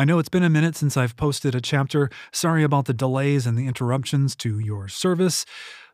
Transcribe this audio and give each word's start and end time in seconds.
I 0.00 0.04
know 0.04 0.18
it's 0.18 0.30
been 0.30 0.42
a 0.42 0.48
minute 0.48 0.76
since 0.76 0.96
I've 0.96 1.14
posted 1.14 1.54
a 1.54 1.60
chapter. 1.60 2.08
Sorry 2.32 2.62
about 2.62 2.86
the 2.86 2.94
delays 2.94 3.46
and 3.46 3.58
the 3.58 3.66
interruptions 3.66 4.34
to 4.36 4.58
your 4.58 4.88
service, 4.88 5.44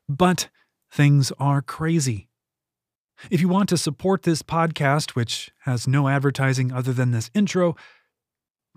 but 0.09 0.49
things 0.93 1.33
are 1.41 1.61
crazy. 1.61 2.29
If 3.33 3.41
you 3.41 3.49
want 3.49 3.69
to 3.71 3.77
support 3.77 4.23
this 4.23 4.43
podcast, 4.43 5.17
which 5.17 5.51
has 5.65 5.89
no 5.89 6.07
advertising 6.07 6.73
other 6.73 6.93
than 6.93 7.11
this 7.11 7.33
intro, 7.35 7.75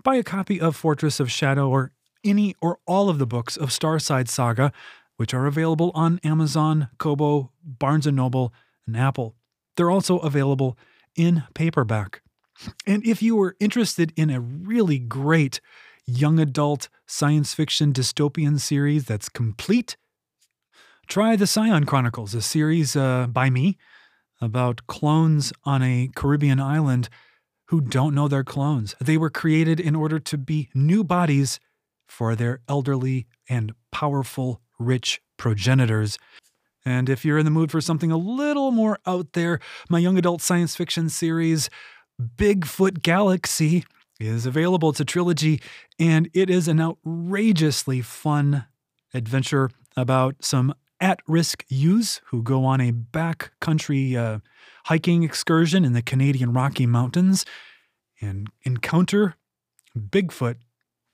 buy 0.02 0.16
a 0.16 0.24
copy 0.24 0.60
of 0.60 0.74
Fortress 0.74 1.20
of 1.20 1.30
Shadow 1.30 1.70
or 1.70 1.92
any 2.24 2.56
or 2.60 2.80
all 2.84 3.08
of 3.08 3.20
the 3.20 3.26
books 3.26 3.56
of 3.56 3.68
Starside 3.68 4.26
Saga, 4.26 4.72
which 5.16 5.32
are 5.32 5.46
available 5.46 5.92
on 5.94 6.18
Amazon, 6.24 6.88
Kobo, 6.98 7.52
Barnes 7.62 8.06
& 8.06 8.08
Noble, 8.08 8.52
and 8.84 8.96
Apple. 8.96 9.36
They're 9.76 9.92
also 9.92 10.18
available 10.18 10.76
in 11.14 11.44
paperback. 11.54 12.20
And 12.86 13.04
if 13.06 13.22
you 13.22 13.36
were 13.36 13.56
interested 13.60 14.12
in 14.16 14.30
a 14.30 14.40
really 14.40 14.98
great 14.98 15.60
young 16.06 16.38
adult 16.38 16.88
science 17.06 17.54
fiction 17.54 17.92
dystopian 17.92 18.58
series 18.58 19.04
that's 19.04 19.28
complete, 19.28 19.96
try 21.06 21.36
The 21.36 21.46
Scion 21.46 21.84
Chronicles, 21.84 22.34
a 22.34 22.42
series 22.42 22.96
uh, 22.96 23.26
by 23.26 23.50
me 23.50 23.78
about 24.40 24.86
clones 24.86 25.52
on 25.64 25.82
a 25.82 26.10
Caribbean 26.14 26.60
island 26.60 27.08
who 27.66 27.80
don't 27.80 28.14
know 28.14 28.26
they're 28.26 28.42
clones. 28.42 28.94
They 29.00 29.16
were 29.16 29.30
created 29.30 29.78
in 29.78 29.94
order 29.94 30.18
to 30.18 30.38
be 30.38 30.68
new 30.74 31.04
bodies 31.04 31.60
for 32.08 32.34
their 32.34 32.60
elderly 32.68 33.26
and 33.48 33.72
powerful, 33.92 34.60
rich 34.78 35.20
progenitors. 35.36 36.18
And 36.84 37.08
if 37.08 37.24
you're 37.24 37.38
in 37.38 37.44
the 37.44 37.50
mood 37.50 37.70
for 37.70 37.80
something 37.80 38.10
a 38.10 38.16
little 38.16 38.72
more 38.72 38.98
out 39.06 39.34
there, 39.34 39.60
my 39.88 39.98
young 39.98 40.18
adult 40.18 40.42
science 40.42 40.74
fiction 40.74 41.08
series, 41.08 41.70
Bigfoot 42.20 43.02
Galaxy, 43.02 43.84
is 44.20 44.44
available 44.44 44.92
to 44.92 45.04
Trilogy, 45.04 45.60
and 45.98 46.28
it 46.34 46.50
is 46.50 46.68
an 46.68 46.80
outrageously 46.80 48.02
fun 48.02 48.66
adventure 49.14 49.70
about 49.96 50.36
some 50.40 50.74
at 51.00 51.20
risk 51.26 51.64
youths 51.68 52.20
who 52.26 52.42
go 52.42 52.64
on 52.64 52.80
a 52.80 52.92
backcountry 52.92 54.14
uh, 54.14 54.38
hiking 54.84 55.22
excursion 55.22 55.84
in 55.84 55.94
the 55.94 56.02
Canadian 56.02 56.52
Rocky 56.52 56.84
Mountains 56.84 57.46
and 58.20 58.48
encounter 58.62 59.36
Bigfoot. 59.98 60.56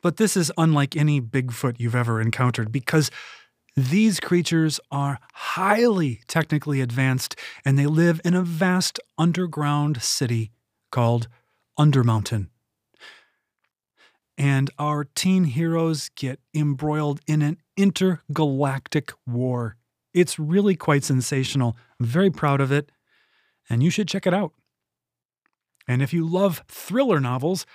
But 0.03 0.17
this 0.17 0.37
is 0.37 0.53
unlike 0.59 0.97
any 0.97 1.21
Bigfoot 1.21 1.77
you've 1.79 1.95
ever 1.95 2.21
encountered 2.21 2.73
because 2.73 3.11
these 3.77 4.19
creatures 4.19 4.81
are 4.91 5.21
highly 5.33 6.23
technically 6.27 6.81
advanced 6.81 7.37
and 7.65 7.79
they 7.79 7.87
live 7.87 8.21
in 8.25 8.35
a 8.35 8.43
vast 8.43 8.99
underground 9.19 10.03
city 10.03 10.51
called 10.97 11.29
Undermountain. 11.79 12.49
And 14.39 14.71
our 14.79 15.05
teen 15.05 15.45
heroes 15.45 16.09
get 16.17 16.41
embroiled 16.55 17.21
in 17.27 17.43
an 17.43 17.59
intergalactic 17.77 19.13
war. 19.27 19.77
It's 20.15 20.39
really 20.39 20.75
quite 20.75 21.05
sensational. 21.05 21.77
I'm 22.01 22.07
very 22.07 22.31
proud 22.31 22.63
of 22.63 22.73
it, 22.73 22.91
and 23.69 23.83
you 23.83 23.91
should 23.91 24.09
check 24.09 24.27
it 24.27 24.33
out. 24.33 24.53
And 25.87 26.01
if 26.01 26.15
you 26.15 26.27
love 26.27 26.65
thriller 26.67 27.21
novels, 27.21 27.67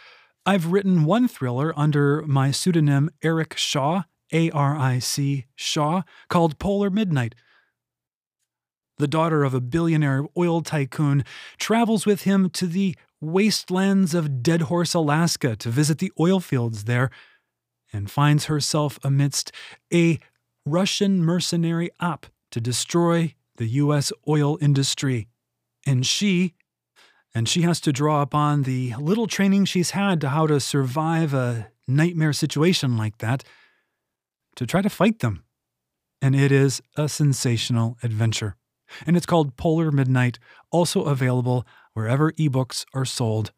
I've 0.44 0.72
written 0.72 1.06
one 1.06 1.28
thriller 1.28 1.78
under 1.78 2.24
my 2.24 2.50
pseudonym 2.50 3.12
Aric 3.24 3.56
Shaw, 3.56 4.06
A 4.34 4.50
R 4.50 4.76
I 4.76 4.98
C 4.98 5.46
Shaw, 5.56 6.02
called 6.28 6.58
Polar 6.58 6.90
Midnight. 6.90 7.36
The 8.98 9.08
daughter 9.08 9.44
of 9.44 9.54
a 9.54 9.62
billionaire 9.62 10.26
oil 10.36 10.62
tycoon 10.62 11.24
travels 11.60 12.08
with 12.08 12.24
him 12.24 12.50
to 12.50 12.66
the 12.66 12.96
wastelands 13.22 14.14
of 14.14 14.42
Deadhorse, 14.42 14.94
Alaska 14.94 15.56
to 15.58 15.70
visit 15.70 16.00
the 16.00 16.12
oil 16.20 16.40
fields 16.40 16.86
there 16.86 17.12
and 17.94 18.10
finds 18.10 18.46
herself 18.46 19.00
amidst 19.04 19.52
a 19.94 20.20
Russian 20.66 21.24
mercenary 21.24 21.90
op 22.00 22.26
to 22.52 22.60
destroy 22.60 23.36
the 23.58 23.68
U.S. 23.68 24.12
oil 24.28 24.58
industry. 24.62 25.28
And 25.86 26.06
she, 26.06 26.56
and 27.34 27.48
she 27.48 27.62
has 27.62 27.80
to 27.82 27.94
draw 27.94 28.22
upon 28.22 28.64
the 28.64 28.94
little 29.00 29.28
training 29.28 29.66
she's 29.66 29.92
had 29.92 30.22
to 30.22 30.30
how 30.30 30.48
to 30.48 30.60
survive 30.60 31.34
a 31.34 31.72
nightmare 31.88 32.34
situation 32.34 32.98
like 32.98 33.20
that 33.20 33.44
to 34.56 34.66
try 34.66 34.82
to 34.82 34.90
fight 34.90 35.20
them. 35.20 35.44
And 36.22 36.36
it 36.36 36.52
is 36.52 36.82
a 36.96 37.10
sensational 37.10 37.98
adventure. 38.04 38.56
And 39.06 39.16
it's 39.16 39.26
called 39.26 39.58
Polar 39.58 39.92
Midnight, 39.92 40.38
also 40.70 41.04
available 41.04 41.66
wherever 41.94 42.32
ebooks 42.34 42.86
are 42.94 43.06
sold. 43.06 43.52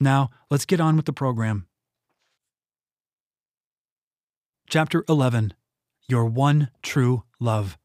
Now, 0.00 0.30
let's 0.50 0.66
get 0.66 0.80
on 0.80 0.96
with 0.96 1.06
the 1.06 1.12
program. 1.12 1.66
Chapter 4.68 5.04
11 5.08 5.54
Your 6.08 6.26
One 6.26 6.70
True 6.82 7.24
Love. 7.40 7.78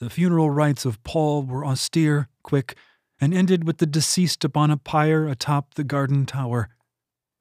The 0.00 0.10
funeral 0.10 0.50
rites 0.50 0.84
of 0.84 1.02
Paul 1.04 1.44
were 1.44 1.64
austere, 1.64 2.28
quick, 2.42 2.76
and 3.20 3.32
ended 3.32 3.64
with 3.64 3.78
the 3.78 3.86
deceased 3.86 4.44
upon 4.44 4.70
a 4.70 4.76
pyre 4.76 5.28
atop 5.28 5.74
the 5.74 5.84
garden 5.84 6.26
tower. 6.26 6.68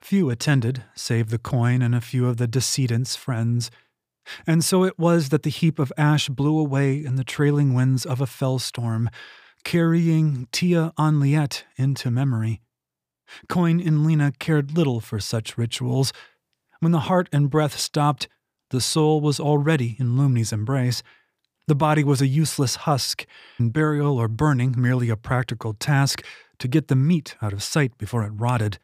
Few 0.01 0.29
attended, 0.29 0.83
save 0.95 1.29
the 1.29 1.39
coin 1.39 1.81
and 1.81 1.95
a 1.95 2.01
few 2.01 2.27
of 2.27 2.37
the 2.37 2.47
decedent's 2.47 3.15
friends. 3.15 3.71
And 4.45 4.63
so 4.63 4.83
it 4.83 4.99
was 4.99 5.29
that 5.29 5.43
the 5.43 5.49
heap 5.49 5.79
of 5.79 5.91
ash 5.97 6.29
blew 6.29 6.57
away 6.57 7.03
in 7.03 7.15
the 7.15 7.23
trailing 7.23 7.73
winds 7.73 8.05
of 8.05 8.21
a 8.21 8.27
fell 8.27 8.59
storm, 8.59 9.09
carrying 9.63 10.47
Tia 10.51 10.93
Henliette 10.97 11.65
into 11.77 12.11
memory. 12.11 12.61
Coin 13.49 13.79
and 13.79 14.05
Lena 14.05 14.31
cared 14.39 14.75
little 14.75 14.99
for 14.99 15.19
such 15.19 15.57
rituals. 15.57 16.13
When 16.79 16.91
the 16.91 17.01
heart 17.01 17.29
and 17.31 17.49
breath 17.49 17.77
stopped, 17.77 18.27
the 18.69 18.81
soul 18.81 19.21
was 19.21 19.39
already 19.39 19.95
in 19.99 20.17
Lumni's 20.17 20.51
embrace. 20.51 21.03
The 21.67 21.75
body 21.75 22.03
was 22.03 22.21
a 22.21 22.27
useless 22.27 22.75
husk, 22.75 23.25
and 23.57 23.71
burial 23.71 24.17
or 24.17 24.27
burning 24.27 24.75
merely 24.77 25.09
a 25.09 25.15
practical 25.15 25.73
task 25.73 26.23
to 26.59 26.67
get 26.67 26.87
the 26.87 26.95
meat 26.95 27.35
out 27.41 27.53
of 27.53 27.63
sight 27.63 27.97
before 27.97 28.23
it 28.23 28.31
rotted. 28.31 28.79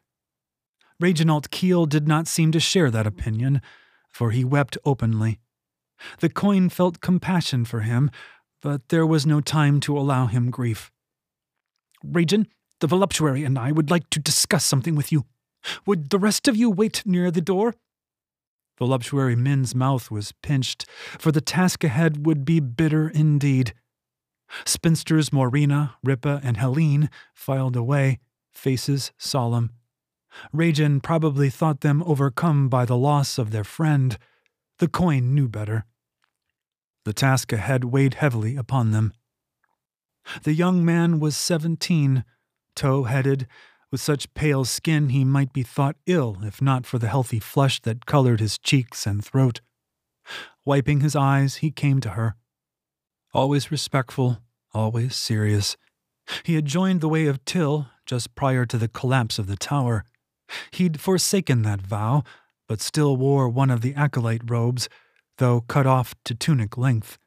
Reginald 0.99 1.51
Keel 1.51 1.85
did 1.85 2.07
not 2.07 2.27
seem 2.27 2.51
to 2.51 2.59
share 2.59 2.89
that 2.91 3.07
opinion, 3.07 3.61
for 4.11 4.31
he 4.31 4.43
wept 4.43 4.77
openly. 4.85 5.39
The 6.19 6.29
coin 6.29 6.69
felt 6.69 7.01
compassion 7.01 7.65
for 7.65 7.81
him, 7.81 8.09
but 8.61 8.89
there 8.89 9.05
was 9.05 9.25
no 9.25 9.41
time 9.41 9.79
to 9.81 9.97
allow 9.97 10.27
him 10.27 10.49
grief. 10.49 10.91
Regin, 12.03 12.47
the 12.79 12.87
voluptuary, 12.87 13.43
and 13.43 13.57
I 13.57 13.71
would 13.71 13.91
like 13.91 14.09
to 14.11 14.19
discuss 14.19 14.63
something 14.65 14.95
with 14.95 15.11
you. 15.11 15.25
Would 15.85 16.09
the 16.09 16.19
rest 16.19 16.47
of 16.47 16.55
you 16.55 16.69
wait 16.69 17.03
near 17.05 17.31
the 17.31 17.41
door? 17.41 17.75
Voluptuary 18.77 19.35
Min's 19.35 19.75
mouth 19.75 20.09
was 20.09 20.31
pinched, 20.41 20.85
for 21.19 21.31
the 21.31 21.41
task 21.41 21.83
ahead 21.83 22.25
would 22.25 22.45
be 22.45 22.61
bitter 22.61 23.09
indeed. 23.09 23.73
Spinsters 24.65 25.31
Morina, 25.31 25.95
Ripa, 26.01 26.39
and 26.43 26.57
Helene 26.57 27.09
filed 27.33 27.75
away, 27.75 28.19
faces 28.51 29.11
solemn. 29.17 29.71
Regin 30.53 31.01
probably 31.01 31.49
thought 31.49 31.81
them 31.81 32.03
overcome 32.03 32.69
by 32.69 32.85
the 32.85 32.97
loss 32.97 33.37
of 33.37 33.51
their 33.51 33.63
friend. 33.63 34.17
The 34.77 34.87
coin 34.87 35.33
knew 35.33 35.49
better. 35.49 35.85
The 37.05 37.13
task 37.13 37.51
ahead 37.53 37.85
weighed 37.85 38.15
heavily 38.15 38.55
upon 38.55 38.91
them. 38.91 39.13
The 40.43 40.53
young 40.53 40.85
man 40.85 41.19
was 41.19 41.35
seventeen, 41.35 42.23
tow 42.75 43.03
headed, 43.03 43.47
with 43.91 44.01
such 44.01 44.33
pale 44.33 44.65
skin 44.65 45.09
he 45.09 45.23
might 45.23 45.51
be 45.51 45.63
thought 45.63 45.95
ill 46.05 46.37
if 46.43 46.61
not 46.61 46.85
for 46.85 46.99
the 46.99 47.07
healthy 47.07 47.39
flush 47.39 47.81
that 47.81 48.05
colored 48.05 48.39
his 48.39 48.57
cheeks 48.57 49.07
and 49.07 49.23
throat. 49.23 49.61
Wiping 50.65 50.99
his 50.99 51.15
eyes, 51.15 51.57
he 51.57 51.71
came 51.71 51.99
to 52.01 52.11
her. 52.11 52.35
Always 53.33 53.71
respectful, 53.71 54.39
always 54.73 55.15
serious. 55.15 55.77
He 56.43 56.55
had 56.55 56.65
joined 56.65 57.01
the 57.01 57.09
way 57.09 57.25
of 57.25 57.43
Till 57.45 57.87
just 58.05 58.35
prior 58.35 58.65
to 58.65 58.77
the 58.77 58.87
collapse 58.87 59.39
of 59.39 59.47
the 59.47 59.57
tower. 59.57 60.03
He'd 60.71 60.99
forsaken 60.99 61.63
that 61.63 61.81
vow, 61.81 62.23
but 62.67 62.81
still 62.81 63.17
wore 63.17 63.49
one 63.49 63.71
of 63.71 63.81
the 63.81 63.95
acolyte 63.95 64.41
robes 64.45 64.89
though 65.39 65.61
cut 65.61 65.87
off 65.87 66.13
to 66.25 66.35
tunic 66.35 66.77
length. 66.77 67.17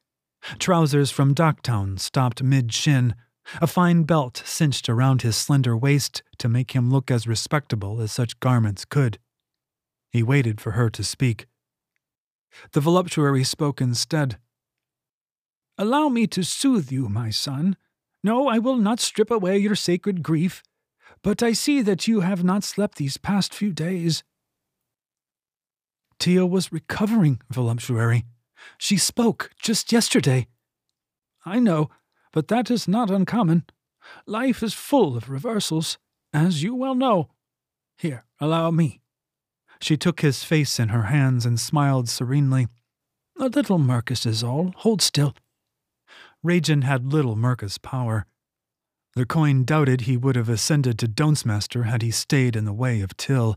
Trousers 0.59 1.11
from 1.11 1.35
Docktown 1.35 1.99
stopped 1.99 2.43
mid 2.43 2.73
shin, 2.73 3.14
a 3.61 3.67
fine 3.67 4.05
belt 4.05 4.43
cinched 4.44 4.88
around 4.88 5.23
his 5.23 5.37
slender 5.37 5.76
waist 5.76 6.23
to 6.38 6.49
make 6.49 6.73
him 6.73 6.91
look 6.91 7.11
as 7.11 7.26
respectable 7.26 8.00
as 8.00 8.12
such 8.12 8.41
garments 8.41 8.85
could. 8.85 9.19
He 10.11 10.23
waited 10.23 10.61
for 10.61 10.73
her 10.73 10.91
to 10.91 11.03
speak. 11.03 11.47
The 12.73 12.81
voluptuary 12.81 13.44
spoke 13.44 13.81
instead. 13.81 14.38
Allow 15.79 16.08
me 16.08 16.26
to 16.29 16.43
soothe 16.43 16.93
you, 16.93 17.08
my 17.08 17.31
son. 17.31 17.76
No, 18.23 18.47
I 18.47 18.58
will 18.58 18.76
not 18.76 19.00
strip 19.00 19.31
away 19.31 19.58
your 19.58 19.75
sacred 19.75 20.23
grief, 20.23 20.62
but 21.23 21.43
I 21.43 21.53
see 21.53 21.82
that 21.82 22.06
you 22.06 22.20
have 22.20 22.44
not 22.44 22.62
slept 22.62 22.99
these 22.99 23.17
past 23.17 23.55
few 23.55 23.73
days. 23.73 24.23
Tia 26.22 26.46
was 26.46 26.70
recovering, 26.70 27.40
voluptuary. 27.50 28.26
She 28.78 28.96
spoke 28.96 29.50
just 29.60 29.90
yesterday. 29.90 30.46
I 31.44 31.58
know, 31.58 31.90
but 32.32 32.46
that 32.46 32.70
is 32.70 32.86
not 32.86 33.10
uncommon. 33.10 33.64
Life 34.24 34.62
is 34.62 34.72
full 34.72 35.16
of 35.16 35.28
reversals, 35.28 35.98
as 36.32 36.62
you 36.62 36.76
well 36.76 36.94
know. 36.94 37.30
Here, 37.98 38.24
allow 38.38 38.70
me. 38.70 39.00
She 39.80 39.96
took 39.96 40.20
his 40.20 40.44
face 40.44 40.78
in 40.78 40.90
her 40.90 41.06
hands 41.06 41.44
and 41.44 41.58
smiled 41.58 42.08
serenely. 42.08 42.69
A 43.40 43.48
little 43.48 43.78
Mercus 43.78 44.24
is 44.24 44.44
all. 44.44 44.72
Hold 44.76 45.02
still. 45.02 45.34
Regin 46.40 46.82
had 46.82 47.12
little 47.12 47.34
Mercus 47.34 47.78
power. 47.78 48.26
The 49.16 49.26
coin 49.26 49.64
doubted 49.64 50.02
he 50.02 50.16
would 50.16 50.36
have 50.36 50.48
ascended 50.48 51.00
to 51.00 51.08
Doncemaster 51.08 51.86
had 51.86 52.02
he 52.02 52.12
stayed 52.12 52.54
in 52.54 52.64
the 52.64 52.72
way 52.72 53.00
of 53.00 53.16
Till, 53.16 53.56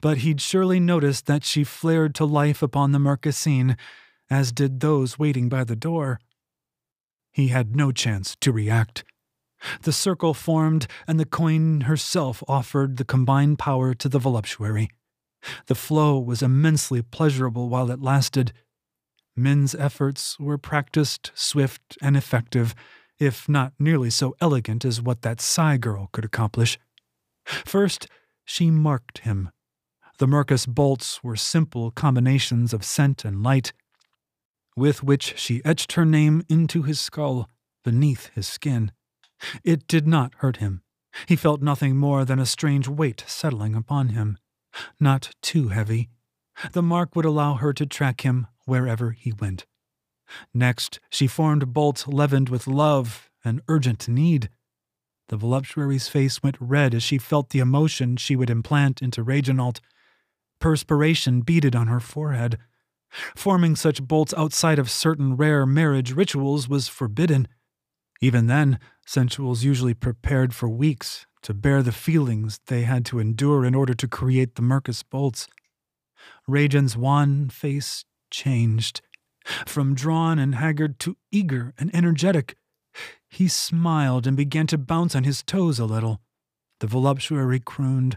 but 0.00 0.18
he'd 0.18 0.40
surely 0.40 0.80
noticed 0.80 1.26
that 1.26 1.44
she 1.44 1.64
flared 1.64 2.14
to 2.16 2.24
life 2.24 2.62
upon 2.62 2.92
the 2.92 2.98
Mercasine, 2.98 3.76
as 4.30 4.52
did 4.52 4.80
those 4.80 5.18
waiting 5.18 5.48
by 5.48 5.64
the 5.64 5.76
door. 5.76 6.20
He 7.30 7.48
had 7.48 7.76
no 7.76 7.92
chance 7.92 8.36
to 8.40 8.52
react. 8.52 9.04
The 9.82 9.92
circle 9.92 10.34
formed, 10.34 10.86
and 11.06 11.18
the 11.18 11.24
coin 11.24 11.82
herself 11.82 12.42
offered 12.46 12.96
the 12.96 13.04
combined 13.04 13.58
power 13.58 13.94
to 13.94 14.08
the 14.08 14.18
voluptuary. 14.18 14.90
The 15.66 15.74
flow 15.74 16.18
was 16.18 16.42
immensely 16.42 17.02
pleasurable 17.02 17.68
while 17.68 17.90
it 17.90 18.00
lasted. 18.00 18.52
Min's 19.36 19.74
efforts 19.74 20.38
were 20.38 20.58
practiced, 20.58 21.30
swift, 21.34 21.96
and 22.02 22.16
effective, 22.16 22.74
if 23.18 23.48
not 23.48 23.72
nearly 23.78 24.10
so 24.10 24.34
elegant 24.40 24.84
as 24.84 25.02
what 25.02 25.22
that 25.22 25.40
Psy 25.40 25.76
girl 25.76 26.08
could 26.12 26.24
accomplish. 26.24 26.78
First, 27.44 28.08
she 28.44 28.70
marked 28.70 29.18
him. 29.18 29.50
The 30.18 30.26
Mercus 30.26 30.66
bolts 30.66 31.22
were 31.22 31.36
simple 31.36 31.92
combinations 31.92 32.74
of 32.74 32.84
scent 32.84 33.24
and 33.24 33.42
light, 33.42 33.72
with 34.76 35.02
which 35.02 35.38
she 35.38 35.64
etched 35.64 35.92
her 35.92 36.04
name 36.04 36.42
into 36.48 36.82
his 36.82 37.00
skull, 37.00 37.48
beneath 37.84 38.30
his 38.34 38.48
skin. 38.48 38.90
It 39.62 39.86
did 39.86 40.08
not 40.08 40.34
hurt 40.38 40.56
him. 40.56 40.82
He 41.26 41.36
felt 41.36 41.62
nothing 41.62 41.96
more 41.96 42.24
than 42.24 42.40
a 42.40 42.46
strange 42.46 42.88
weight 42.88 43.22
settling 43.26 43.76
upon 43.76 44.10
him. 44.10 44.38
Not 44.98 45.30
too 45.40 45.68
heavy. 45.68 46.10
The 46.72 46.82
mark 46.82 47.14
would 47.14 47.24
allow 47.24 47.54
her 47.54 47.72
to 47.72 47.86
track 47.86 48.22
him 48.22 48.48
wherever 48.66 49.12
he 49.12 49.32
went. 49.32 49.66
Next, 50.52 50.98
she 51.10 51.26
formed 51.26 51.72
bolts 51.72 52.08
leavened 52.08 52.48
with 52.48 52.66
love 52.66 53.30
and 53.44 53.62
urgent 53.68 54.08
need. 54.08 54.50
The 55.28 55.36
voluptuary's 55.36 56.08
face 56.08 56.42
went 56.42 56.56
red 56.58 56.94
as 56.94 57.02
she 57.02 57.18
felt 57.18 57.50
the 57.50 57.60
emotion 57.60 58.16
she 58.16 58.34
would 58.34 58.50
implant 58.50 59.00
into 59.00 59.22
Reginald. 59.22 59.80
Perspiration 60.60 61.42
beaded 61.42 61.76
on 61.76 61.86
her 61.86 62.00
forehead. 62.00 62.58
Forming 63.36 63.74
such 63.76 64.02
bolts 64.02 64.34
outside 64.36 64.78
of 64.78 64.90
certain 64.90 65.36
rare 65.36 65.64
marriage 65.64 66.12
rituals 66.12 66.68
was 66.68 66.88
forbidden. 66.88 67.48
Even 68.20 68.46
then, 68.46 68.78
sensuals 69.06 69.62
usually 69.62 69.94
prepared 69.94 70.54
for 70.54 70.68
weeks 70.68 71.26
to 71.42 71.54
bear 71.54 71.82
the 71.82 71.92
feelings 71.92 72.60
they 72.66 72.82
had 72.82 73.04
to 73.06 73.18
endure 73.18 73.64
in 73.64 73.74
order 73.74 73.94
to 73.94 74.08
create 74.08 74.56
the 74.56 74.62
Mercus 74.62 75.02
bolts. 75.02 75.46
Regin's 76.46 76.96
wan 76.96 77.48
face 77.48 78.04
changed, 78.30 79.00
from 79.66 79.94
drawn 79.94 80.38
and 80.38 80.56
haggard 80.56 80.98
to 81.00 81.16
eager 81.30 81.72
and 81.78 81.94
energetic. 81.94 82.56
He 83.28 83.48
smiled 83.48 84.26
and 84.26 84.36
began 84.36 84.66
to 84.68 84.78
bounce 84.78 85.14
on 85.14 85.24
his 85.24 85.42
toes 85.42 85.78
a 85.78 85.84
little. 85.84 86.20
The 86.80 86.86
voluptuary 86.86 87.60
crooned, 87.60 88.16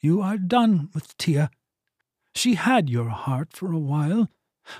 You 0.00 0.22
are 0.22 0.38
done 0.38 0.90
with 0.94 1.16
Tia. 1.18 1.50
She 2.34 2.54
had 2.54 2.88
your 2.88 3.08
heart 3.08 3.52
for 3.52 3.72
a 3.72 3.78
while, 3.78 4.28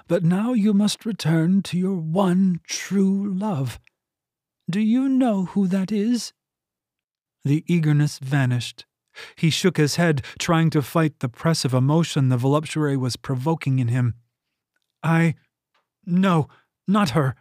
but 0.06 0.22
now 0.22 0.52
you 0.52 0.72
must 0.72 1.04
return 1.04 1.62
to 1.62 1.78
your 1.78 1.96
one 1.96 2.60
true 2.64 3.32
love. 3.32 3.80
Do 4.70 4.80
you 4.80 5.08
know 5.08 5.46
who 5.46 5.66
that 5.68 5.90
is? 5.90 6.32
The 7.44 7.64
eagerness 7.66 8.18
vanished. 8.18 8.84
He 9.34 9.50
shook 9.50 9.76
his 9.76 9.96
head, 9.96 10.22
trying 10.38 10.70
to 10.70 10.82
fight 10.82 11.18
the 11.18 11.28
press 11.28 11.64
of 11.64 11.74
emotion 11.74 12.28
the 12.28 12.36
voluptuary 12.36 12.96
was 12.96 13.16
provoking 13.16 13.78
in 13.78 13.88
him. 13.88 14.14
I. 15.02 15.34
No, 16.06 16.48
not 16.86 17.10
her. 17.10 17.34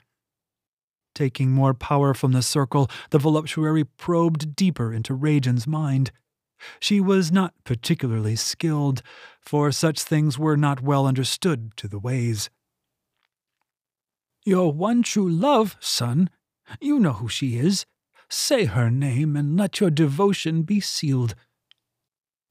Taking 1.13 1.51
more 1.51 1.73
power 1.73 2.13
from 2.13 2.31
the 2.31 2.41
circle, 2.41 2.89
the 3.11 3.19
voluptuary 3.19 3.83
probed 3.83 4.55
deeper 4.55 4.93
into 4.93 5.13
Regin's 5.13 5.67
mind. 5.67 6.11
She 6.79 6.99
was 6.99 7.31
not 7.31 7.53
particularly 7.63 8.35
skilled, 8.35 9.01
for 9.39 9.71
such 9.71 10.01
things 10.01 10.37
were 10.37 10.57
not 10.57 10.81
well 10.81 11.05
understood 11.05 11.75
to 11.77 11.87
the 11.87 11.99
ways. 11.99 12.49
Your 14.45 14.71
one 14.71 15.03
true 15.03 15.29
love, 15.29 15.75
son, 15.79 16.29
you 16.79 16.99
know 16.99 17.13
who 17.13 17.27
she 17.27 17.57
is. 17.57 17.85
Say 18.29 18.65
her 18.65 18.89
name 18.89 19.35
and 19.35 19.57
let 19.57 19.79
your 19.79 19.89
devotion 19.89 20.63
be 20.63 20.79
sealed. 20.79 21.35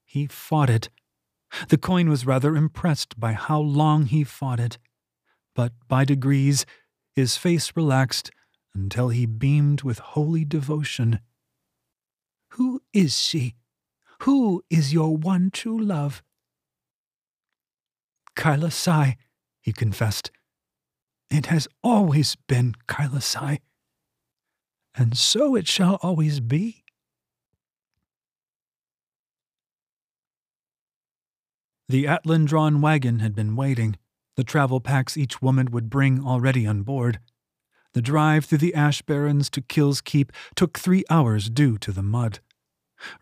He 0.04 0.26
fought 0.26 0.70
it. 0.70 0.88
The 1.68 1.78
coin 1.78 2.08
was 2.08 2.26
rather 2.26 2.56
impressed 2.56 3.18
by 3.18 3.32
how 3.32 3.60
long 3.60 4.06
he 4.06 4.24
fought 4.24 4.60
it. 4.60 4.78
But 5.54 5.72
by 5.88 6.04
degrees, 6.04 6.66
his 7.14 7.36
face 7.36 7.72
relaxed 7.74 8.30
until 8.74 9.08
he 9.08 9.26
beamed 9.26 9.82
with 9.82 9.98
holy 9.98 10.44
devotion. 10.44 11.20
Who 12.50 12.82
is 12.92 13.18
she? 13.18 13.54
Who 14.20 14.62
is 14.70 14.92
your 14.92 15.16
one 15.16 15.50
true 15.50 15.80
love? 15.80 16.22
Kyla 18.34 18.70
Sai, 18.70 19.16
he 19.60 19.72
confessed. 19.72 20.30
It 21.30 21.46
has 21.46 21.66
always 21.82 22.36
been 22.46 22.74
Kyla 22.86 23.20
Sai 23.20 23.60
and 24.96 25.16
so 25.16 25.54
it 25.54 25.68
shall 25.68 25.98
always 26.02 26.40
be. 26.40 26.84
The 31.88 32.04
Atlan 32.04 32.46
drawn 32.46 32.80
wagon 32.80 33.20
had 33.20 33.34
been 33.34 33.54
waiting, 33.54 33.96
the 34.36 34.42
travel 34.42 34.80
packs 34.80 35.16
each 35.16 35.40
woman 35.40 35.70
would 35.70 35.88
bring 35.88 36.24
already 36.24 36.66
on 36.66 36.82
board. 36.82 37.20
The 37.92 38.02
drive 38.02 38.44
through 38.44 38.58
the 38.58 38.74
ash 38.74 39.02
barrens 39.02 39.48
to 39.50 39.62
Kill's 39.62 40.00
Keep 40.00 40.32
took 40.56 40.78
three 40.78 41.04
hours 41.08 41.48
due 41.48 41.78
to 41.78 41.92
the 41.92 42.02
mud. 42.02 42.40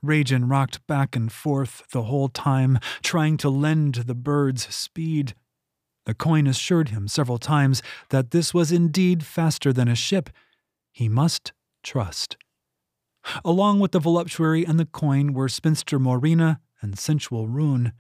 Regin 0.03 0.49
rocked 0.49 0.87
back 0.87 1.17
and 1.17 1.31
forth 1.33 1.83
the 1.93 2.03
whole 2.03 2.29
time, 2.29 2.79
trying 3.03 3.37
to 3.39 3.49
lend 3.49 3.95
the 3.95 4.15
birds 4.15 4.73
speed. 4.75 5.35
The 6.07 6.15
coin 6.15 6.47
assured 6.47 6.91
him 6.91 7.09
several 7.09 7.39
times 7.39 7.83
that 8.11 8.31
this 8.31 8.53
was 8.53 8.71
indeed 8.71 9.25
faster 9.25 9.73
than 9.73 9.89
a 9.89 9.95
ship. 9.95 10.31
He 10.93 11.09
must 11.09 11.53
trust. 11.83 12.37
Along 13.45 13.81
with 13.81 13.93
the 13.93 14.01
voluptuary 14.01 14.65
and 14.65 14.79
the 14.79 14.85
coin 14.85 15.33
were 15.33 15.49
spinster 15.49 15.99
Morina 15.99 16.59
and 16.83 16.99
sensual 16.99 17.49
Rune. 17.49 17.93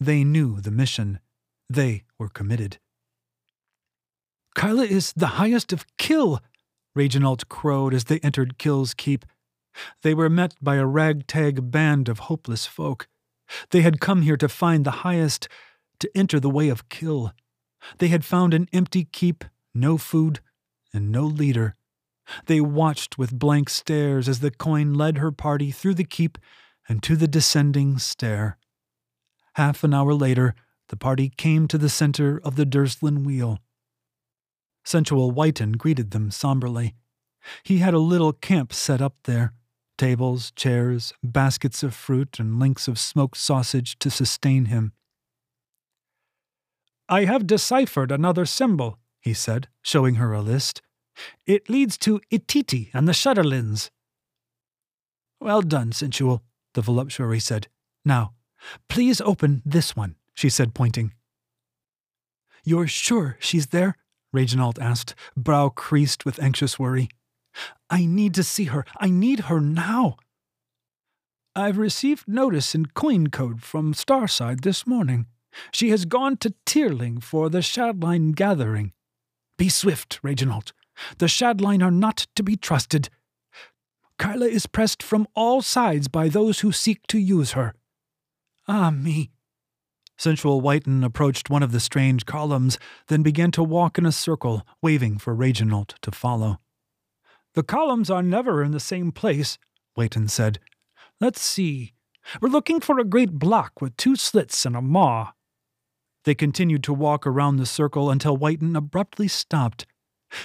They 0.00 0.24
knew 0.24 0.60
the 0.60 0.70
mission. 0.70 1.20
They 1.68 2.04
were 2.18 2.28
committed. 2.30 2.78
Kyla 4.54 4.84
is 4.84 5.12
the 5.14 5.38
highest 5.38 5.72
of 5.72 5.84
Kill, 5.98 6.40
Reginald 6.94 7.48
crowed 7.48 7.92
as 7.92 8.04
they 8.04 8.20
entered 8.20 8.56
Kill's 8.56 8.94
keep. 8.94 9.24
They 10.02 10.14
were 10.14 10.30
met 10.30 10.54
by 10.60 10.76
a 10.76 10.86
ragtag 10.86 11.70
band 11.70 12.08
of 12.08 12.20
hopeless 12.20 12.66
folk. 12.66 13.08
They 13.70 13.82
had 13.82 14.00
come 14.00 14.22
here 14.22 14.36
to 14.36 14.48
find 14.48 14.84
the 14.84 15.02
highest, 15.02 15.48
to 16.00 16.10
enter 16.14 16.40
the 16.40 16.50
way 16.50 16.68
of 16.68 16.88
Kill. 16.88 17.32
They 17.98 18.08
had 18.08 18.24
found 18.24 18.54
an 18.54 18.68
empty 18.72 19.04
keep, 19.04 19.44
no 19.74 19.98
food, 19.98 20.40
and 20.92 21.10
no 21.10 21.24
leader. 21.24 21.74
They 22.46 22.60
watched 22.60 23.18
with 23.18 23.38
blank 23.38 23.68
stares 23.68 24.28
as 24.28 24.40
the 24.40 24.50
coin 24.50 24.94
led 24.94 25.18
her 25.18 25.32
party 25.32 25.70
through 25.70 25.94
the 25.94 26.04
keep 26.04 26.38
and 26.88 27.02
to 27.02 27.16
the 27.16 27.28
descending 27.28 27.98
stair. 27.98 28.58
Half 29.54 29.84
an 29.84 29.94
hour 29.94 30.14
later, 30.14 30.54
the 30.88 30.96
party 30.96 31.30
came 31.36 31.68
to 31.68 31.78
the 31.78 31.88
center 31.88 32.40
of 32.42 32.56
the 32.56 32.64
Durslin 32.64 33.24
wheel. 33.24 33.58
Sensual 34.84 35.30
Whiten 35.30 35.72
greeted 35.72 36.10
them 36.10 36.30
somberly. 36.30 36.94
He 37.62 37.78
had 37.78 37.94
a 37.94 37.98
little 37.98 38.32
camp 38.32 38.72
set 38.72 39.00
up 39.00 39.16
there 39.24 39.52
tables, 39.96 40.50
chairs, 40.52 41.12
baskets 41.22 41.82
of 41.82 41.94
fruit, 41.94 42.38
and 42.38 42.58
links 42.58 42.88
of 42.88 42.98
smoked 42.98 43.36
sausage 43.36 43.98
to 43.98 44.10
sustain 44.10 44.66
him. 44.66 44.92
I 47.08 47.24
have 47.24 47.46
deciphered 47.46 48.10
another 48.10 48.46
symbol, 48.46 48.98
he 49.20 49.34
said, 49.34 49.68
showing 49.82 50.16
her 50.16 50.32
a 50.32 50.40
list. 50.40 50.82
It 51.46 51.68
leads 51.68 51.98
to 51.98 52.20
Ititi 52.30 52.90
and 52.94 53.06
the 53.06 53.12
Shutterlands. 53.12 53.90
Well 55.40 55.62
done, 55.62 55.92
sensual, 55.92 56.42
the 56.72 56.80
voluptuary 56.80 57.40
said. 57.40 57.68
Now, 58.04 58.32
please 58.88 59.20
open 59.20 59.62
this 59.64 59.94
one, 59.94 60.16
she 60.32 60.48
said, 60.48 60.74
pointing. 60.74 61.12
You're 62.64 62.86
sure 62.86 63.36
she's 63.40 63.68
there? 63.68 63.96
Reginald 64.32 64.78
asked, 64.78 65.14
brow 65.36 65.68
creased 65.68 66.24
with 66.24 66.42
anxious 66.42 66.78
worry. 66.78 67.08
I 67.90 68.06
need 68.06 68.34
to 68.34 68.42
see 68.42 68.64
her. 68.64 68.84
I 68.98 69.10
need 69.10 69.40
her 69.40 69.60
now. 69.60 70.16
I've 71.56 71.78
received 71.78 72.26
notice 72.26 72.74
in 72.74 72.86
coin 72.86 73.28
code 73.28 73.62
from 73.62 73.94
Starside 73.94 74.62
this 74.62 74.86
morning. 74.86 75.26
She 75.70 75.90
has 75.90 76.04
gone 76.04 76.36
to 76.38 76.54
Tierling 76.66 77.22
for 77.22 77.48
the 77.48 77.58
Shadline 77.60 78.34
gathering. 78.34 78.92
Be 79.56 79.68
swift, 79.68 80.18
Reginald. 80.22 80.72
The 81.18 81.26
Shadline 81.26 81.82
are 81.82 81.92
not 81.92 82.26
to 82.34 82.42
be 82.42 82.56
trusted. 82.56 83.08
Kyla 84.18 84.46
is 84.46 84.66
pressed 84.66 85.02
from 85.02 85.26
all 85.34 85.62
sides 85.62 86.08
by 86.08 86.28
those 86.28 86.60
who 86.60 86.72
seek 86.72 87.06
to 87.08 87.18
use 87.18 87.52
her. 87.52 87.74
Ah, 88.66 88.90
me. 88.90 89.30
Sensual 90.16 90.60
Whiten 90.60 91.02
approached 91.02 91.50
one 91.50 91.62
of 91.62 91.72
the 91.72 91.80
strange 91.80 92.24
columns, 92.24 92.78
then 93.08 93.22
began 93.22 93.50
to 93.52 93.62
walk 93.62 93.98
in 93.98 94.06
a 94.06 94.12
circle, 94.12 94.66
waving 94.80 95.18
for 95.18 95.34
Reginald 95.34 95.96
to 96.02 96.12
follow. 96.12 96.60
The 97.54 97.62
columns 97.62 98.10
are 98.10 98.22
never 98.22 98.62
in 98.62 98.72
the 98.72 98.80
same 98.80 99.12
place, 99.12 99.58
Whiten 99.94 100.28
said. 100.28 100.58
Let's 101.20 101.40
see. 101.40 101.94
We're 102.40 102.48
looking 102.48 102.80
for 102.80 102.98
a 102.98 103.04
great 103.04 103.32
block 103.32 103.80
with 103.80 103.96
two 103.96 104.16
slits 104.16 104.66
and 104.66 104.74
a 104.74 104.82
maw. 104.82 105.32
They 106.24 106.34
continued 106.34 106.82
to 106.84 106.94
walk 106.94 107.26
around 107.26 107.56
the 107.56 107.66
circle 107.66 108.10
until 108.10 108.36
Whiten 108.36 108.74
abruptly 108.74 109.28
stopped. 109.28 109.86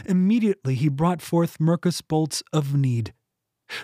Immediately 0.06 0.76
he 0.76 0.90
brought 0.90 1.22
forth 1.22 1.60
Mercus 1.60 2.02
bolts 2.02 2.44
of 2.54 2.76
need. 2.76 3.14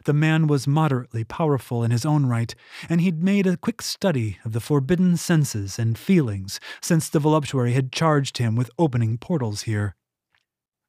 The 0.05 0.13
man 0.13 0.47
was 0.47 0.67
moderately 0.67 1.23
powerful 1.23 1.83
in 1.83 1.91
his 1.91 2.05
own 2.05 2.25
right, 2.25 2.53
and 2.89 3.01
he'd 3.01 3.23
made 3.23 3.47
a 3.47 3.57
quick 3.57 3.81
study 3.81 4.37
of 4.43 4.51
the 4.51 4.59
forbidden 4.59 5.15
senses 5.15 5.79
and 5.79 5.97
feelings 5.97 6.59
since 6.81 7.07
the 7.07 7.19
voluptuary 7.19 7.73
had 7.73 7.91
charged 7.91 8.37
him 8.39 8.55
with 8.55 8.71
opening 8.77 9.17
portals 9.17 9.63
here. 9.63 9.95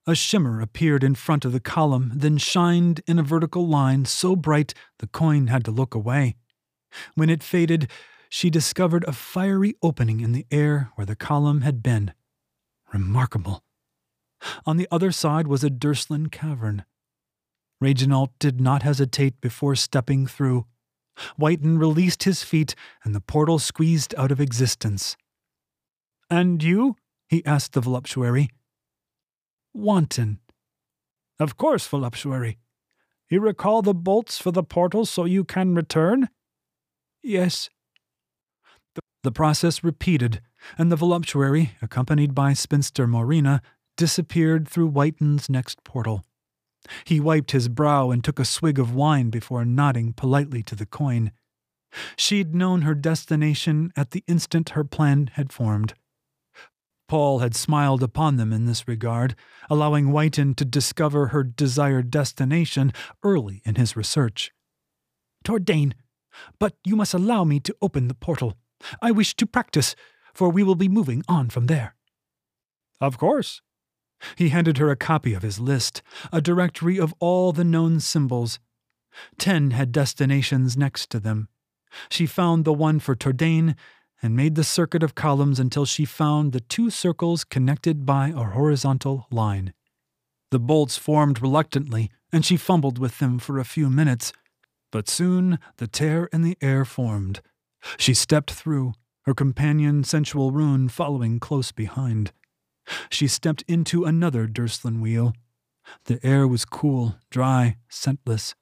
A 0.09 0.15
shimmer 0.15 0.61
appeared 0.61 1.03
in 1.03 1.17
front 1.17 1.45
of 1.45 1.53
the 1.53 1.61
column, 1.61 2.13
then 2.15 2.39
shined 2.39 3.01
in 3.09 3.19
a 3.19 3.25
vertical 3.25 3.67
line 3.67 4.05
so 4.05 4.37
bright 4.37 4.73
the 4.99 5.09
coin 5.09 5.49
had 5.49 5.65
to 5.65 5.73
look 5.73 5.95
away. 5.95 6.37
When 7.17 7.29
it 7.29 7.43
faded, 7.43 7.91
she 8.29 8.49
discovered 8.49 9.05
a 9.05 9.13
fiery 9.13 9.75
opening 9.83 10.21
in 10.21 10.31
the 10.31 10.47
air 10.51 10.93
where 10.95 11.07
the 11.07 11.17
column 11.17 11.63
had 11.63 11.83
been. 11.83 12.13
Remarkable. 12.93 13.65
On 14.65 14.77
the 14.77 14.87
other 14.93 15.11
side 15.11 15.49
was 15.49 15.65
a 15.65 15.71
Durslin 15.71 16.29
cavern. 16.29 16.85
Reginald 17.81 18.31
did 18.39 18.61
not 18.61 18.83
hesitate 18.83 19.41
before 19.41 19.75
stepping 19.75 20.27
through. 20.29 20.67
Whiten 21.37 21.79
released 21.79 22.23
his 22.23 22.43
feet, 22.43 22.75
and 23.03 23.15
the 23.15 23.21
portal 23.21 23.59
squeezed 23.59 24.15
out 24.17 24.31
of 24.31 24.41
existence. 24.41 25.17
And 26.31 26.63
you? 26.63 26.97
he 27.29 27.45
asked 27.45 27.73
the 27.73 27.81
voluptuary. 27.81 28.51
Wanton. 29.77 30.39
Of 31.39 31.57
course, 31.57 31.87
voluptuary. 31.87 32.59
You 33.29 33.41
recall 33.41 33.83
the 33.83 33.95
bolts 33.95 34.39
for 34.39 34.51
the 34.51 34.63
portal 34.63 35.05
so 35.05 35.25
you 35.27 35.45
can 35.45 35.75
return? 35.75 36.31
Yes. 37.23 37.69
The 39.23 39.33
process 39.33 39.85
repeated, 39.85 40.41
and 40.79 40.91
the 40.91 40.97
voluptuary, 40.97 41.73
accompanied 41.83 42.35
by 42.35 42.55
spinster 42.55 43.07
Morena, 43.07 43.61
disappeared 43.97 44.67
through 44.67 44.91
Whiten's 44.91 45.51
next 45.51 45.85
portal. 45.85 46.25
He 47.05 47.21
wiped 47.21 47.51
his 47.51 47.69
brow 47.69 48.11
and 48.11 48.23
took 48.25 48.39
a 48.39 48.45
swig 48.45 48.79
of 48.79 48.95
wine 48.95 49.29
before 49.29 49.65
nodding 49.65 50.13
politely 50.13 50.63
to 50.63 50.75
the 50.75 50.87
coin. 50.87 51.33
She'd 52.17 52.55
known 52.55 52.83
her 52.83 52.95
destination 52.95 53.93
at 53.97 54.13
the 54.13 54.23
instant 54.27 54.71
her 54.71 54.85
plan 54.85 55.31
had 55.35 55.53
formed. 55.53 55.95
Paul 57.09 57.39
had 57.39 57.55
smiled 57.55 58.03
upon 58.03 58.37
them 58.37 58.53
in 58.53 58.67
this 58.67 58.89
regard, 58.89 59.37
allowing 59.71 60.11
Whiten 60.11 60.55
to 60.55 60.65
discover 60.65 61.29
her 61.29 61.45
desired 61.45 62.11
destination 62.11 62.93
early 63.23 63.63
in 63.65 63.77
his 63.77 63.97
research. 63.97 64.53
Tordain, 65.45 65.95
but 66.59 66.77
you 66.85 66.97
must 66.97 67.15
allow 67.15 67.45
me 67.45 67.61
to 67.61 67.77
open 67.81 68.09
the 68.09 68.15
portal. 68.15 68.57
I 69.01 69.11
wish 69.13 69.35
to 69.37 69.47
practice, 69.47 69.95
for 70.35 70.49
we 70.49 70.63
will 70.63 70.75
be 70.75 70.89
moving 70.89 71.23
on 71.29 71.49
from 71.49 71.67
there. 71.67 71.95
Of 73.01 73.19
course. 73.19 73.63
He 74.35 74.49
handed 74.49 74.79
her 74.79 74.91
a 74.91 74.97
copy 74.97 75.35
of 75.35 75.43
his 75.43 75.61
list, 75.61 76.03
a 76.33 76.41
directory 76.41 76.99
of 76.99 77.15
all 77.21 77.53
the 77.53 77.65
known 77.65 78.01
symbols. 78.01 78.59
Ten 79.39 79.71
had 79.71 79.93
destinations 79.93 80.77
next 80.77 81.11
to 81.11 81.21
them. 81.21 81.49
She 82.09 82.27
found 82.27 82.65
the 82.65 82.73
one 82.73 82.99
for 82.99 83.15
Tordain 83.15 83.77
and 84.23 84.37
made 84.37 84.55
the 84.55 84.65
circuit 84.65 85.03
of 85.03 85.15
columns 85.15 85.61
until 85.61 85.85
she 85.85 86.05
found 86.05 86.53
the 86.53 86.61
two 86.61 86.91
circles 86.91 87.45
connected 87.45 88.07
by 88.07 88.29
a 88.29 88.45
horizontal 88.45 89.27
line. 89.31 89.73
The 90.51 90.59
bolts 90.59 90.97
formed 90.97 91.43
reluctantly, 91.43 92.11
and 92.33 92.45
she 92.45 92.57
fumbled 92.57 92.99
with 92.99 93.19
them 93.19 93.39
for 93.39 93.59
a 93.59 93.65
few 93.65 93.91
minutes, 93.91 94.33
but 94.91 95.09
soon 95.09 95.59
the 95.77 95.87
tear 95.87 96.29
in 96.33 96.43
the 96.43 96.57
air 96.61 96.85
formed. 96.85 97.41
She 97.99 98.15
stepped 98.15 98.51
through, 98.51 98.95
her 99.23 99.35
companion 99.35 100.05
Sensual 100.05 100.53
Rune 100.53 100.89
following 100.89 101.41
close 101.41 101.73
behind. 101.73 102.33
She 103.11 103.27
stepped 103.27 103.65
into 103.67 104.05
another 104.05 104.47
Durslin 104.47 105.01
wheel. 105.01 105.35
The 106.05 106.25
air 106.25 106.47
was 106.47 106.65
cool, 106.65 107.17
dry, 107.31 107.77
scentless. 107.89 108.55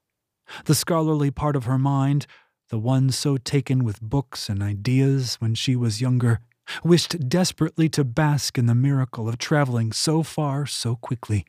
The 0.65 0.75
scholarly 0.75 1.31
part 1.31 1.57
of 1.57 1.65
her 1.65 1.79
mind, 1.79 2.27
the 2.75 2.79
one 2.81 3.09
so 3.09 3.37
taken 3.37 3.85
with 3.85 4.01
books 4.01 4.49
and 4.49 4.61
ideas 4.61 5.37
when 5.37 5.55
she 5.55 5.77
was 5.77 6.01
younger, 6.01 6.41
wished 6.83 7.29
desperately 7.29 7.89
to 7.89 8.03
bask 8.03 8.59
in 8.59 8.67
the 8.67 8.75
miracle 8.75 9.29
of 9.29 9.39
traveling 9.39 9.93
so 9.93 10.25
far 10.25 10.67
so 10.67 10.97
quickly. 10.97 11.47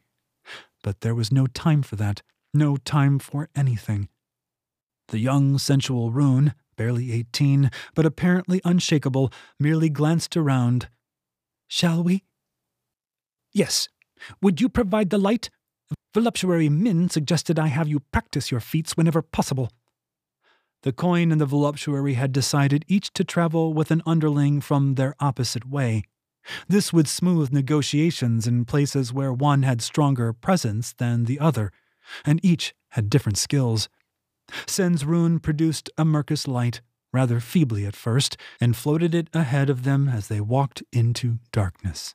But 0.84 1.01
there 1.01 1.15
was 1.15 1.32
no 1.32 1.48
time 1.48 1.82
for 1.82 1.96
that, 1.96 2.22
no 2.53 2.77
time 2.77 3.17
for 3.17 3.50
anything. 3.55 4.08
The 5.08 5.17
young, 5.17 5.58
sensual 5.58 6.12
Rune, 6.12 6.53
barely 6.77 7.12
eighteen, 7.12 7.72
but 7.96 8.05
apparently 8.05 8.62
unshakable, 8.63 9.34
merely 9.60 9.89
glanced 9.89 10.38
around. 10.38 10.89
Shall 11.67 12.03
we? 12.03 12.24
Yes. 13.51 13.89
Would 14.44 14.62
you 14.62 14.70
provide 14.70 15.10
the 15.10 15.17
light? 15.17 15.50
Voluptuary 16.13 16.70
Min 16.70 17.10
suggested 17.10 17.58
I 17.58 17.70
have 17.70 17.88
you 17.88 18.01
practice 18.12 18.51
your 18.51 18.60
feats 18.60 18.96
whenever 18.96 19.24
possible. 19.24 19.72
The 20.86 20.94
coin 20.94 21.32
and 21.32 21.42
the 21.42 21.48
voluptuary 21.48 22.13
had 22.13 22.32
decided 22.32 22.86
each 22.88 23.12
to 23.13 23.24
travel 23.24 23.74
with 23.74 23.89
an 23.89 24.04
underling 24.06 24.62
from 24.62 24.94
their 24.94 25.15
opposite 25.20 25.68
way. 25.68 26.04
This 26.68 26.94
would 26.94 27.08
smooth 27.08 27.51
negotiations 27.51 28.46
in 28.46 28.65
places 28.65 29.12
where 29.12 29.34
one 29.34 29.63
had 29.63 29.82
stronger 29.82 30.32
presence 30.32 30.94
than 30.94 31.25
the 31.25 31.39
other, 31.39 31.72
and 32.24 32.39
each 32.46 32.75
had 32.89 33.10
different 33.10 33.39
skills. 33.39 33.89
Sen's 34.68 35.04
rune 35.04 35.39
produced 35.39 35.89
a 35.98 36.06
Mercus 36.06 36.48
light, 36.48 36.82
rather 37.12 37.39
feebly 37.39 37.88
at 37.88 37.96
first, 37.96 38.38
and 38.62 38.75
floated 38.75 39.15
it 39.15 39.27
ahead 39.34 39.72
of 39.72 39.86
them 39.86 40.08
as 40.08 40.27
they 40.27 40.39
walked 40.39 40.84
into 40.94 41.39
darkness. 41.51 42.13